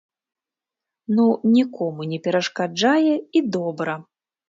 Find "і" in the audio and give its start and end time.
3.37-3.49